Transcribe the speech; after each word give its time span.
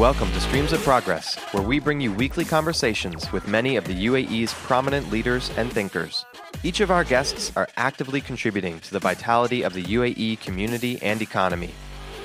Welcome 0.00 0.32
to 0.32 0.40
Streams 0.40 0.72
of 0.72 0.80
Progress, 0.80 1.36
where 1.52 1.62
we 1.62 1.78
bring 1.78 2.00
you 2.00 2.10
weekly 2.10 2.46
conversations 2.46 3.30
with 3.32 3.46
many 3.46 3.76
of 3.76 3.84
the 3.84 4.06
UAE's 4.06 4.54
prominent 4.54 5.10
leaders 5.10 5.50
and 5.58 5.70
thinkers. 5.70 6.24
Each 6.62 6.80
of 6.80 6.90
our 6.90 7.04
guests 7.04 7.52
are 7.54 7.68
actively 7.76 8.22
contributing 8.22 8.80
to 8.80 8.92
the 8.92 8.98
vitality 8.98 9.60
of 9.60 9.74
the 9.74 9.82
UAE 9.82 10.40
community 10.40 10.98
and 11.02 11.20
economy. 11.20 11.74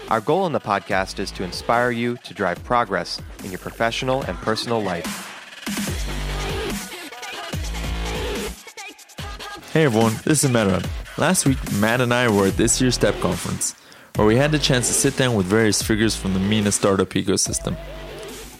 Our 0.07 0.21
goal 0.21 0.45
in 0.45 0.53
the 0.53 0.59
podcast 0.61 1.19
is 1.19 1.31
to 1.31 1.43
inspire 1.43 1.91
you 1.91 2.15
to 2.23 2.33
drive 2.33 2.63
progress 2.63 3.21
in 3.43 3.51
your 3.51 3.59
professional 3.59 4.21
and 4.21 4.37
personal 4.37 4.81
life. 4.81 5.05
Hey 9.73 9.83
everyone, 9.83 10.13
this 10.23 10.45
is 10.45 10.49
Meran. 10.49 10.87
Last 11.17 11.45
week, 11.45 11.57
Matt 11.73 11.99
and 11.99 12.13
I 12.13 12.29
were 12.29 12.47
at 12.47 12.55
this 12.55 12.79
year's 12.79 12.95
STEP 12.95 13.19
conference 13.19 13.75
where 14.15 14.25
we 14.25 14.37
had 14.37 14.51
the 14.51 14.59
chance 14.59 14.87
to 14.87 14.93
sit 14.93 15.17
down 15.17 15.35
with 15.35 15.45
various 15.45 15.81
figures 15.81 16.15
from 16.15 16.33
the 16.33 16.39
MENA 16.39 16.71
startup 16.71 17.09
ecosystem. 17.09 17.77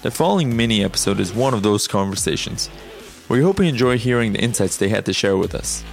The 0.02 0.12
following 0.12 0.56
mini 0.56 0.84
episode 0.84 1.20
is 1.20 1.34
one 1.34 1.54
of 1.54 1.64
those 1.64 1.88
conversations. 1.88 2.70
We 3.30 3.42
hope 3.42 3.60
you 3.60 3.66
enjoy 3.66 3.98
hearing 3.98 4.34
the 4.34 4.40
insights 4.40 4.78
they 4.78 4.90
had 4.90 5.06
to 5.06 5.14
share 5.14 5.38
with 5.38 5.56
us. 5.56 5.84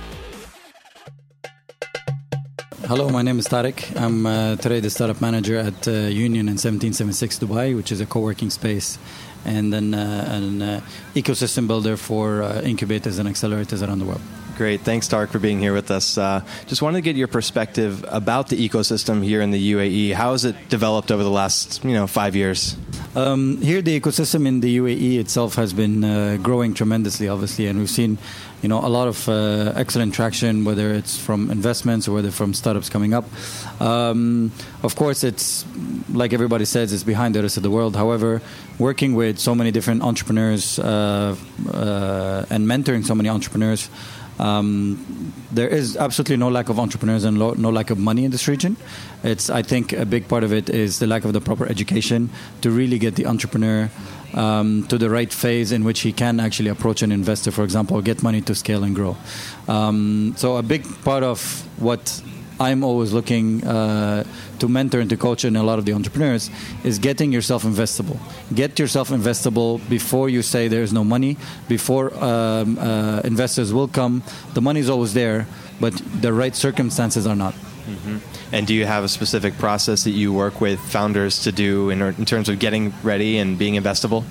Hello, 2.86 3.08
my 3.08 3.22
name 3.22 3.38
is 3.38 3.46
Tarek. 3.46 3.96
I'm 3.98 4.26
uh, 4.26 4.56
today 4.56 4.80
the 4.80 4.90
startup 4.90 5.20
manager 5.20 5.56
at 5.56 5.88
uh, 5.88 5.92
Union 6.26 6.48
in 6.48 6.58
1776 6.58 7.38
Dubai, 7.38 7.76
which 7.76 7.92
is 7.92 8.00
a 8.00 8.06
co 8.06 8.20
working 8.20 8.50
space 8.50 8.98
and 9.44 9.72
then 9.72 9.94
uh, 9.94 10.26
an 10.28 10.60
uh, 10.60 10.80
ecosystem 11.14 11.66
builder 11.66 11.96
for 11.96 12.42
uh, 12.42 12.60
incubators 12.62 13.18
and 13.18 13.28
accelerators 13.28 13.86
around 13.86 14.00
the 14.00 14.04
world. 14.04 14.20
Great. 14.56 14.82
Thanks, 14.82 15.08
Tarek, 15.08 15.30
for 15.30 15.38
being 15.38 15.58
here 15.58 15.72
with 15.72 15.90
us. 15.90 16.18
Uh, 16.18 16.42
just 16.66 16.82
wanted 16.82 16.98
to 16.98 17.00
get 17.02 17.16
your 17.16 17.26
perspective 17.26 18.04
about 18.08 18.48
the 18.48 18.68
ecosystem 18.68 19.24
here 19.24 19.40
in 19.40 19.50
the 19.50 19.72
UAE. 19.72 20.12
How 20.12 20.32
has 20.32 20.44
it 20.44 20.68
developed 20.68 21.10
over 21.10 21.22
the 21.22 21.30
last, 21.30 21.82
you 21.82 21.94
know, 21.94 22.06
five 22.06 22.36
years? 22.36 22.76
Um, 23.14 23.60
here, 23.62 23.80
the 23.80 23.98
ecosystem 23.98 24.46
in 24.46 24.60
the 24.60 24.78
UAE 24.78 25.18
itself 25.18 25.54
has 25.54 25.72
been 25.72 26.04
uh, 26.04 26.38
growing 26.42 26.74
tremendously, 26.74 27.28
obviously, 27.28 27.66
and 27.66 27.78
we've 27.78 27.90
seen, 27.90 28.18
you 28.62 28.68
know, 28.68 28.78
a 28.78 28.88
lot 28.88 29.08
of 29.08 29.28
uh, 29.28 29.72
excellent 29.74 30.14
traction, 30.14 30.64
whether 30.64 30.92
it's 30.92 31.18
from 31.18 31.50
investments 31.50 32.06
or 32.06 32.12
whether 32.12 32.30
from 32.30 32.52
startups 32.52 32.90
coming 32.90 33.14
up. 33.14 33.24
Um, 33.80 34.52
of 34.82 34.96
course, 34.96 35.24
it's 35.24 35.64
like 36.12 36.32
everybody 36.32 36.66
says, 36.66 36.92
it's 36.92 37.04
behind 37.04 37.34
the 37.34 37.42
rest 37.42 37.56
of 37.56 37.62
the 37.62 37.70
world. 37.70 37.96
However, 37.96 38.42
working 38.78 39.14
with 39.14 39.38
so 39.38 39.54
many 39.54 39.70
different 39.70 40.02
entrepreneurs 40.02 40.78
uh, 40.78 41.36
uh, 41.72 42.46
and 42.50 42.66
mentoring 42.66 43.04
so 43.04 43.14
many 43.14 43.28
entrepreneurs. 43.28 43.88
Um, 44.42 45.32
there 45.52 45.68
is 45.68 45.96
absolutely 45.96 46.36
no 46.36 46.48
lack 46.48 46.68
of 46.68 46.80
entrepreneurs 46.80 47.22
and 47.22 47.38
lo- 47.38 47.54
no 47.56 47.70
lack 47.70 47.90
of 47.90 47.98
money 47.98 48.24
in 48.24 48.32
this 48.32 48.48
region. 48.48 48.76
It's, 49.22 49.48
I 49.50 49.62
think, 49.62 49.92
a 49.92 50.04
big 50.04 50.26
part 50.26 50.42
of 50.42 50.52
it 50.52 50.68
is 50.68 50.98
the 50.98 51.06
lack 51.06 51.24
of 51.24 51.32
the 51.32 51.40
proper 51.40 51.64
education 51.66 52.28
to 52.62 52.70
really 52.70 52.98
get 52.98 53.14
the 53.14 53.26
entrepreneur 53.26 53.88
um, 54.34 54.84
to 54.88 54.98
the 54.98 55.08
right 55.08 55.32
phase 55.32 55.70
in 55.70 55.84
which 55.84 56.00
he 56.00 56.12
can 56.12 56.40
actually 56.40 56.70
approach 56.70 57.02
an 57.02 57.12
investor, 57.12 57.52
for 57.52 57.62
example, 57.62 58.02
get 58.02 58.22
money 58.22 58.40
to 58.40 58.54
scale 58.54 58.82
and 58.82 58.96
grow. 58.96 59.16
Um, 59.68 60.34
so, 60.36 60.56
a 60.56 60.62
big 60.62 60.84
part 61.04 61.22
of 61.22 61.40
what 61.78 62.20
I'm 62.62 62.84
always 62.84 63.12
looking 63.12 63.64
uh, 63.64 64.22
to 64.60 64.68
mentor 64.68 65.00
and 65.00 65.10
to 65.10 65.16
coach 65.16 65.44
in 65.44 65.56
a 65.56 65.64
lot 65.64 65.78
of 65.80 65.84
the 65.84 65.92
entrepreneurs 65.92 66.48
is 66.84 66.98
getting 66.98 67.32
yourself 67.32 67.64
investable. 67.64 68.18
Get 68.54 68.78
yourself 68.78 69.08
investable 69.10 69.80
before 69.88 70.28
you 70.28 70.42
say 70.42 70.68
there's 70.68 70.92
no 70.92 71.02
money, 71.02 71.36
before 71.68 72.14
um, 72.22 72.78
uh, 72.78 73.20
investors 73.24 73.72
will 73.72 73.88
come. 73.88 74.22
The 74.54 74.60
money 74.60 74.78
is 74.78 74.88
always 74.88 75.12
there, 75.12 75.46
but 75.80 75.92
the 76.20 76.32
right 76.32 76.54
circumstances 76.54 77.26
are 77.26 77.36
not. 77.36 77.54
Mm-hmm. 77.54 78.18
And 78.54 78.66
do 78.66 78.74
you 78.74 78.86
have 78.86 79.02
a 79.02 79.08
specific 79.08 79.58
process 79.58 80.04
that 80.04 80.10
you 80.12 80.32
work 80.32 80.60
with 80.60 80.78
founders 80.78 81.42
to 81.42 81.50
do 81.50 81.90
in, 81.90 82.00
in 82.00 82.24
terms 82.24 82.48
of 82.48 82.60
getting 82.60 82.94
ready 83.02 83.38
and 83.38 83.58
being 83.58 83.74
investable? 83.74 84.24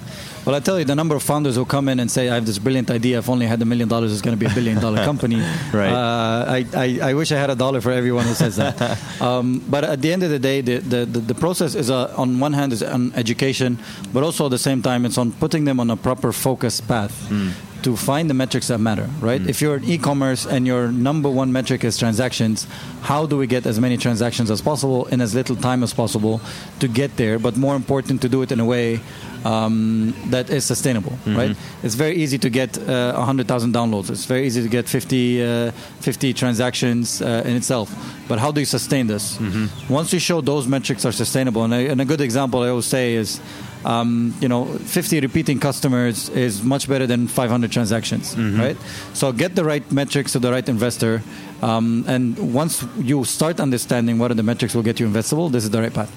Well, 0.46 0.56
I 0.56 0.60
tell 0.60 0.80
you, 0.80 0.86
the 0.86 0.96
number 0.96 1.16
of 1.16 1.22
founders 1.22 1.56
who 1.56 1.66
come 1.66 1.88
in 1.88 2.00
and 2.00 2.10
say, 2.10 2.30
"I 2.30 2.36
have 2.36 2.46
this 2.46 2.58
brilliant 2.58 2.90
idea. 2.90 3.20
If 3.20 3.30
only 3.30 3.46
I 3.46 3.50
had 3.50 3.62
a 3.62 3.66
million 3.66 3.88
dollars, 3.88 4.12
it's 4.12 4.22
going 4.22 4.38
to 4.38 4.40
be 4.40 4.52
a 4.52 4.56
billion 4.56 4.80
dollar 4.80 5.06
company." 5.12 5.40
right. 5.72 5.94
Uh, 5.94 6.46
I, 6.58 6.66
I, 6.74 7.00
I, 7.10 7.14
wish 7.14 7.32
I 7.32 7.38
had 7.38 7.52
a 7.52 7.56
dollar 7.56 7.80
for 7.80 7.92
everyone 7.92 8.26
who 8.26 8.34
says 8.34 8.56
that. 8.56 8.76
um, 9.22 9.62
but 9.70 9.84
at 9.84 10.02
the 10.02 10.12
end 10.12 10.24
of 10.24 10.32
the 10.32 10.40
day, 10.40 10.62
the 10.62 10.78
the, 10.78 11.06
the, 11.06 11.20
the 11.20 11.36
process 11.36 11.76
is 11.76 11.92
uh, 11.92 12.14
on 12.18 12.40
one 12.40 12.54
hand 12.54 12.74
is 12.74 12.82
on 12.82 13.14
education, 13.14 13.78
but 14.14 14.24
also 14.24 14.46
at 14.46 14.52
the 14.52 14.58
same 14.58 14.82
time, 14.82 15.06
it's 15.06 15.18
on 15.18 15.32
putting 15.32 15.66
them 15.66 15.80
on 15.80 15.92
a 15.92 15.96
proper 15.98 16.32
focus 16.32 16.82
path. 16.82 17.14
Mm 17.30 17.54
to 17.84 17.96
find 17.96 18.30
the 18.30 18.34
metrics 18.34 18.68
that 18.68 18.80
matter, 18.80 19.10
right? 19.20 19.42
Mm. 19.42 19.50
If 19.50 19.62
you're 19.62 19.78
in 19.78 19.84
e-commerce 19.86 20.46
and 20.46 20.68
your 20.68 20.92
number 20.92 21.30
one 21.30 21.52
metric 21.52 21.84
is 21.84 21.98
transactions, 21.98 22.68
how 23.02 23.26
do 23.26 23.38
we 23.38 23.48
get 23.48 23.66
as 23.66 23.80
many 23.80 23.98
transactions 23.98 24.52
as 24.52 24.62
possible 24.62 25.06
in 25.08 25.22
as 25.22 25.34
little 25.34 25.56
time 25.56 25.84
as 25.84 25.94
possible 25.94 26.42
to 26.80 26.88
get 26.88 27.18
there? 27.18 27.40
But 27.40 27.58
more 27.58 27.76
important, 27.76 28.22
to 28.22 28.30
do 28.30 28.42
it 28.42 28.52
in 28.52 28.60
a 28.60 28.66
way 28.66 29.00
um, 29.46 30.14
that 30.28 30.50
is 30.50 30.66
sustainable, 30.66 31.12
mm-hmm. 31.12 31.36
right? 31.36 31.58
It's 31.84 31.96
very 31.96 32.16
easy 32.16 32.38
to 32.40 32.50
get 32.50 32.78
uh, 32.78 33.14
100,000 33.14 33.74
downloads. 33.74 34.10
It's 34.10 34.26
very 34.26 34.46
easy 34.46 34.62
to 34.62 34.70
get 34.70 34.88
50, 34.88 35.44
uh, 35.44 35.72
50 35.72 36.34
transactions 36.34 37.22
uh, 37.22 37.44
in 37.46 37.56
itself. 37.56 37.90
But 38.32 38.40
how 38.40 38.54
do 38.54 38.62
you 38.62 38.66
sustain 38.66 39.08
this? 39.08 39.38
Mm-hmm. 39.38 39.92
Once 39.92 40.14
you 40.14 40.20
show 40.20 40.40
those 40.40 40.66
metrics 40.66 41.04
are 41.04 41.12
sustainable, 41.12 41.66
and 41.66 41.74
a, 41.74 41.90
and 41.90 42.00
a 42.00 42.06
good 42.06 42.22
example 42.22 42.64
I 42.64 42.70
always 42.70 42.86
say 42.86 43.16
is, 43.16 43.42
um, 43.84 44.34
you 44.40 44.48
know, 44.48 44.64
50 44.68 45.20
repeating 45.20 45.60
customers 45.60 46.30
is 46.30 46.64
much 46.64 46.88
better 46.88 47.06
than 47.06 47.28
500 47.28 47.70
transactions, 47.74 48.34
mm-hmm. 48.34 48.58
right? 48.58 48.78
So 49.12 49.34
get 49.34 49.56
the 49.56 49.66
right 49.66 49.84
metrics 49.92 50.32
to 50.32 50.40
the 50.40 50.50
right 50.50 50.66
investor, 50.70 51.22
um, 51.62 52.06
and 52.08 52.54
once 52.54 52.86
you 53.00 53.26
start 53.26 53.60
understanding 53.60 54.18
what 54.18 54.32
are 54.32 54.36
the 54.36 54.44
metrics 54.44 54.74
will 54.74 54.82
get 54.82 55.02
you 55.02 55.10
investable, 55.10 55.52
this 55.52 55.66
is 55.66 55.70
the 55.70 55.82
right 55.82 55.94
path. 55.94 56.10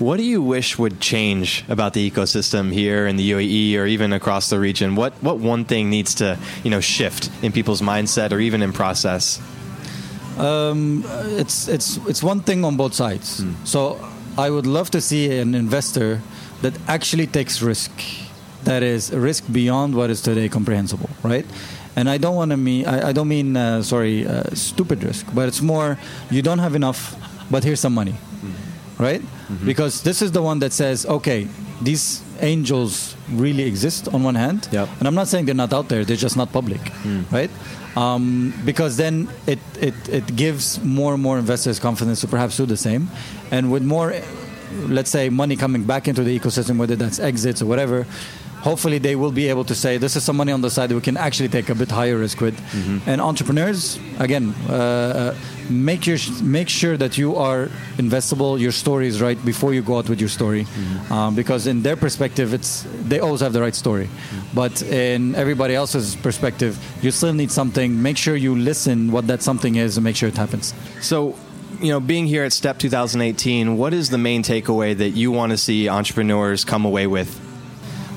What 0.00 0.16
do 0.16 0.24
you 0.24 0.42
wish 0.42 0.80
would 0.80 0.98
change 0.98 1.64
about 1.68 1.92
the 1.92 2.10
ecosystem 2.10 2.72
here 2.72 3.06
in 3.06 3.14
the 3.14 3.30
UAE 3.30 3.78
or 3.78 3.86
even 3.86 4.12
across 4.12 4.50
the 4.50 4.58
region? 4.58 4.96
What 4.96 5.12
what 5.22 5.38
one 5.38 5.64
thing 5.64 5.90
needs 5.90 6.16
to 6.16 6.36
you 6.64 6.70
know 6.70 6.80
shift 6.80 7.30
in 7.40 7.52
people's 7.52 7.80
mindset 7.80 8.32
or 8.32 8.40
even 8.40 8.62
in 8.62 8.72
process? 8.72 9.40
Um, 10.38 11.04
it's 11.38 11.68
it's 11.68 11.98
it's 12.06 12.22
one 12.22 12.40
thing 12.40 12.64
on 12.64 12.76
both 12.76 12.94
sides. 12.94 13.40
Mm. 13.40 13.54
So 13.66 13.98
I 14.38 14.48
would 14.50 14.66
love 14.66 14.90
to 14.90 15.00
see 15.00 15.38
an 15.38 15.54
investor 15.54 16.20
that 16.62 16.74
actually 16.88 17.26
takes 17.26 17.60
risk, 17.60 17.90
that 18.64 18.82
is 18.82 19.12
risk 19.12 19.44
beyond 19.52 19.94
what 19.94 20.10
is 20.10 20.22
today 20.22 20.48
comprehensible, 20.48 21.10
right? 21.22 21.44
And 21.96 22.08
I 22.08 22.16
don't 22.16 22.36
want 22.36 22.50
to 22.52 22.56
mean 22.56 22.86
I, 22.86 23.08
I, 23.08 23.12
don't 23.12 23.28
mean 23.28 23.56
uh, 23.56 23.82
sorry 23.82 24.26
uh, 24.26 24.44
stupid 24.54 25.04
risk, 25.04 25.26
but 25.34 25.48
it's 25.48 25.60
more 25.60 25.98
you 26.30 26.40
don't 26.40 26.60
have 26.60 26.74
enough, 26.74 27.14
but 27.50 27.64
here's 27.64 27.80
some 27.80 27.92
money, 27.92 28.12
mm. 28.12 28.52
right? 28.98 29.20
Mm-hmm. 29.20 29.66
Because 29.66 30.02
this 30.02 30.22
is 30.22 30.32
the 30.32 30.40
one 30.40 30.60
that 30.60 30.72
says, 30.72 31.04
okay, 31.04 31.48
these 31.82 32.22
angels 32.40 33.16
really 33.28 33.64
exist 33.64 34.08
on 34.08 34.22
one 34.22 34.36
hand, 34.36 34.68
yep. 34.72 34.88
and 34.98 35.06
I'm 35.06 35.14
not 35.14 35.28
saying 35.28 35.44
they're 35.44 35.54
not 35.54 35.72
out 35.72 35.88
there; 35.88 36.04
they're 36.04 36.16
just 36.16 36.36
not 36.36 36.52
public, 36.52 36.80
mm. 36.80 37.30
right? 37.30 37.50
Um, 37.96 38.54
because 38.64 38.96
then 38.96 39.28
it, 39.46 39.58
it 39.78 39.94
it 40.08 40.34
gives 40.34 40.82
more 40.82 41.12
and 41.12 41.22
more 41.22 41.38
investors 41.38 41.78
confidence 41.78 42.22
to 42.22 42.26
perhaps 42.26 42.56
do 42.56 42.64
the 42.64 42.76
same, 42.76 43.10
and 43.50 43.70
with 43.70 43.82
more, 43.82 44.14
let's 44.88 45.10
say, 45.10 45.28
money 45.28 45.56
coming 45.56 45.84
back 45.84 46.08
into 46.08 46.22
the 46.22 46.38
ecosystem, 46.38 46.78
whether 46.78 46.96
that's 46.96 47.18
exits 47.18 47.60
or 47.60 47.66
whatever, 47.66 48.06
hopefully 48.62 48.98
they 48.98 49.16
will 49.16 49.32
be 49.32 49.48
able 49.48 49.64
to 49.64 49.74
say 49.74 49.98
this 49.98 50.16
is 50.16 50.24
some 50.24 50.36
money 50.36 50.52
on 50.52 50.60
the 50.60 50.70
side 50.70 50.88
that 50.88 50.94
we 50.94 51.00
can 51.00 51.16
actually 51.16 51.48
take 51.48 51.68
a 51.68 51.74
bit 51.74 51.90
higher 51.90 52.16
risk 52.16 52.40
with. 52.40 52.56
Mm-hmm. 52.56 53.10
And 53.10 53.20
entrepreneurs, 53.20 53.98
again, 54.18 54.54
uh, 54.68 54.72
uh, 54.72 55.34
make 55.68 56.06
your 56.06 56.18
make 56.42 56.68
sure 56.68 56.96
that 56.96 57.18
you 57.18 57.36
are 57.36 57.66
investable. 57.98 58.58
Your 58.58 58.72
story 58.72 59.08
is 59.08 59.20
right 59.20 59.38
before 59.44 59.74
you 59.74 59.82
go 59.82 59.98
out 59.98 60.08
with 60.08 60.20
your 60.20 60.28
story, 60.28 60.64
mm-hmm. 60.64 61.12
um, 61.12 61.34
because 61.34 61.66
in 61.66 61.82
their 61.82 61.96
perspective, 61.96 62.54
it's 62.54 62.86
they 63.08 63.18
always 63.18 63.40
have 63.40 63.52
the 63.52 63.60
right 63.60 63.74
story. 63.74 64.06
Mm-hmm. 64.06 64.54
But 64.54 64.82
in 64.82 65.34
everybody 65.34 65.74
else's 65.74 66.16
perspective, 66.16 66.78
you 67.02 67.10
still 67.10 67.34
need 67.34 67.50
something. 67.50 68.00
Make 68.00 68.16
sure 68.16 68.36
you 68.36 68.54
listen 68.54 69.10
what 69.10 69.26
that 69.26 69.42
something 69.42 69.74
is 69.74 69.96
and 69.96 70.04
make 70.04 70.16
sure 70.16 70.28
it 70.28 70.36
happens. 70.36 70.72
So 71.00 71.34
you 71.80 71.88
know, 71.88 71.98
being 71.98 72.26
here 72.26 72.44
at 72.44 72.52
STEP 72.52 72.78
2018, 72.78 73.76
what 73.76 73.92
is 73.92 74.10
the 74.10 74.18
main 74.18 74.44
takeaway 74.44 74.96
that 74.96 75.10
you 75.10 75.32
want 75.32 75.50
to 75.50 75.58
see 75.58 75.88
entrepreneurs 75.88 76.64
come 76.64 76.84
away 76.84 77.08
with 77.08 77.40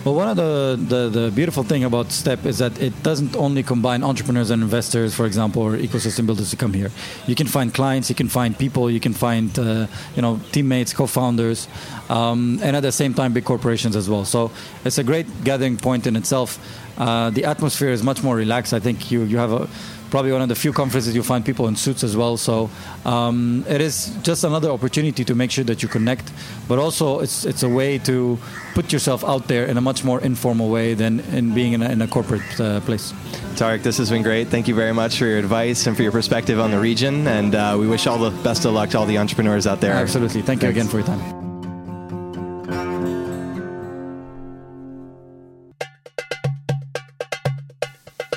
well, 0.06 0.14
one 0.14 0.30
of 0.30 0.38
the, 0.38 0.78
the, 0.88 1.10
the, 1.10 1.32
beautiful 1.32 1.64
thing 1.64 1.84
about 1.84 2.12
STEP 2.12 2.46
is 2.46 2.60
that 2.60 2.80
it 2.80 2.94
doesn't 3.02 3.36
only 3.36 3.64
combine 3.64 4.04
entrepreneurs 4.04 4.52
and 4.52 4.62
investors, 4.62 5.16
for 5.16 5.26
example, 5.26 5.64
or 5.64 5.78
ecosystem 5.78 6.28
builders 6.28 6.52
to 6.52 6.56
come 6.56 6.74
here. 6.74 6.92
You 7.26 7.34
can 7.34 7.48
find 7.48 7.74
clients, 7.74 8.08
you 8.08 8.16
can 8.16 8.30
find 8.30 8.56
people, 8.56 8.92
you 8.92 9.00
can 9.00 9.14
find 9.14 9.58
uh, 9.58 9.88
you 10.16 10.22
know 10.22 10.40
teammates, 10.52 10.94
co-founders, 10.94 11.68
um, 12.08 12.60
and 12.62 12.76
at 12.76 12.82
the 12.82 12.92
same 12.92 13.16
time, 13.16 13.34
big 13.34 13.46
corporations 13.46 13.96
as 13.96 14.08
well. 14.08 14.26
So 14.26 14.52
it's 14.84 15.00
a 15.00 15.04
great 15.04 15.26
gathering 15.44 15.76
point 15.76 16.06
in 16.06 16.16
itself. 16.16 16.60
Uh, 16.98 17.30
the 17.30 17.46
atmosphere 17.46 17.90
is 17.90 18.04
much 18.04 18.24
more 18.24 18.36
relaxed. 18.36 18.74
I 18.74 18.80
think 18.80 19.12
you 19.12 19.24
you 19.24 19.38
have 19.38 19.52
a 19.52 19.68
probably 20.10 20.32
one 20.32 20.42
of 20.42 20.50
the 20.50 20.56
few 20.56 20.72
conferences 20.72 21.14
you 21.14 21.24
find 21.24 21.44
people 21.44 21.68
in 21.68 21.76
suits 21.76 22.04
as 22.04 22.16
well. 22.16 22.38
So 22.38 22.70
um, 23.06 23.66
it 23.68 23.82
is 23.82 24.16
just 24.24 24.44
another 24.44 24.70
opportunity 24.70 25.26
to 25.26 25.36
make 25.36 25.52
sure 25.52 25.66
that 25.66 25.84
you 25.84 25.90
connect, 25.90 26.32
but 26.68 26.80
also 26.80 27.20
it's 27.20 27.46
it's 27.46 27.64
a 27.64 27.70
way 27.70 27.98
to 28.00 28.38
put 28.74 28.94
yourself 28.94 29.24
out 29.24 29.48
there 29.48 29.66
in 29.66 29.78
a 29.78 29.82
much 29.82 30.04
more 30.04 30.22
informal 30.22 30.70
way 30.70 30.94
than 30.94 31.20
in 31.34 31.54
being 31.54 31.74
in 31.74 31.82
a, 31.82 31.90
in 31.90 32.02
a 32.02 32.08
corporate 32.08 32.60
uh, 32.60 32.80
place. 32.82 33.14
Tarek, 33.56 33.84
this 33.84 33.98
has 33.98 34.10
been 34.10 34.24
great. 34.24 34.48
Thank 34.48 34.68
you 34.68 34.76
very 34.76 34.94
much 34.94 35.18
for 35.18 35.26
your 35.26 35.40
advice 35.40 35.88
and 35.88 35.96
for 35.96 36.04
your 36.04 36.12
perspective 36.12 36.60
on 36.60 36.72
the 36.72 36.80
region, 36.80 37.28
and 37.28 37.56
uh, 37.56 37.76
we 37.80 37.88
wish 37.88 38.08
all 38.08 38.18
the 38.18 38.32
best 38.44 38.66
of 38.66 38.74
luck 38.74 38.90
to 38.92 39.00
all 39.00 39.06
the 39.06 39.18
entrepreneurs 39.18 39.68
out 39.68 39.82
there. 39.82 39.94
Absolutely. 39.94 40.42
Thank 40.42 40.62
Thanks. 40.62 40.64
you 40.64 40.70
again 40.70 40.88
for 40.88 40.98
your 41.00 41.08
time. 41.08 41.35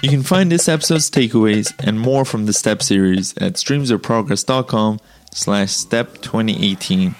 You 0.08 0.16
can 0.16 0.22
find 0.22 0.50
this 0.50 0.70
episode's 0.70 1.10
takeaways 1.10 1.70
and 1.86 2.00
more 2.00 2.24
from 2.24 2.46
the 2.46 2.54
STEP 2.54 2.80
series 2.80 3.36
at 3.36 3.56
streamsofprogress.com 3.56 5.00
slash 5.34 5.72
step 5.72 6.14
2018. 6.22 7.14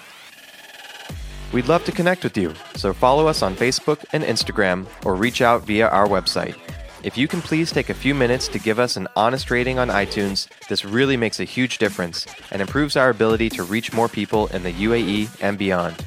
We'd 1.53 1.67
love 1.67 1.85
to 1.85 1.91
connect 1.91 2.23
with 2.23 2.35
you, 2.35 2.55
so 2.73 2.91
follow 2.91 3.27
us 3.27 3.43
on 3.43 3.55
Facebook 3.55 4.03
and 4.11 4.23
Instagram 4.23 4.87
or 5.05 5.13
reach 5.13 5.39
out 5.39 5.67
via 5.67 5.87
our 5.87 6.07
website. 6.07 6.55
If 7.03 7.15
you 7.15 7.27
can 7.27 7.43
please 7.43 7.71
take 7.71 7.91
a 7.91 7.93
few 7.93 8.15
minutes 8.15 8.47
to 8.47 8.57
give 8.57 8.79
us 8.79 8.97
an 8.97 9.07
honest 9.15 9.51
rating 9.51 9.77
on 9.77 9.89
iTunes, 9.89 10.47
this 10.67 10.83
really 10.83 11.15
makes 11.15 11.39
a 11.39 11.43
huge 11.43 11.77
difference 11.77 12.25
and 12.49 12.59
improves 12.59 12.95
our 12.95 13.11
ability 13.11 13.51
to 13.51 13.63
reach 13.63 13.93
more 13.93 14.09
people 14.09 14.47
in 14.47 14.63
the 14.63 14.73
UAE 14.73 15.29
and 15.43 15.59
beyond. 15.59 16.03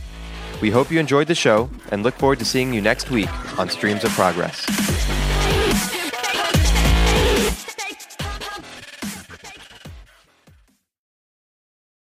We 0.61 0.71
hope 0.71 0.91
you 0.91 0.99
enjoyed 0.99 1.29
the 1.29 1.37
show 1.37 1.71
and 1.93 2.03
look 2.03 2.15
forward 2.15 2.41
to 2.41 2.45
seeing 2.45 2.75
you 2.75 2.81
next 2.81 3.13
week 3.13 3.31
on 3.57 3.69
Streams 3.69 4.03
of 4.03 4.11
Progress. 4.11 5.22